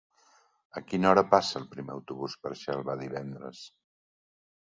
A 0.79 0.81
quina 0.91 1.09
hora 1.09 1.23
passa 1.33 1.59
el 1.59 1.67
primer 1.75 1.93
autobús 1.97 2.35
per 2.45 2.53
Xelva 2.63 2.95
divendres? 3.05 3.61